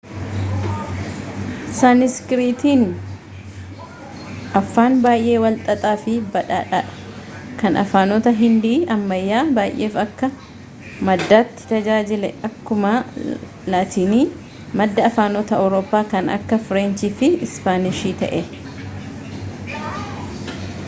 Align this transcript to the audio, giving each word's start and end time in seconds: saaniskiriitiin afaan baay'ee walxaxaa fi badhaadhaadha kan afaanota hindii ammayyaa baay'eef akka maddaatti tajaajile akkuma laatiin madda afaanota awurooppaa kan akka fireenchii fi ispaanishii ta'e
saaniskiriitiin 1.79 2.85
afaan 4.61 4.95
baay'ee 5.03 5.35
walxaxaa 5.43 5.91
fi 6.05 6.13
badhaadhaadha 6.37 7.51
kan 7.59 7.77
afaanota 7.83 8.33
hindii 8.41 8.73
ammayyaa 8.97 9.43
baay'eef 9.59 9.99
akka 10.05 10.29
maddaatti 11.11 11.69
tajaajile 11.75 12.33
akkuma 12.51 12.95
laatiin 13.77 14.19
madda 14.83 15.05
afaanota 15.11 15.57
awurooppaa 15.61 16.05
kan 16.17 16.35
akka 16.39 16.61
fireenchii 16.69 17.13
fi 17.21 17.33
ispaanishii 17.51 18.17
ta'e 18.25 18.41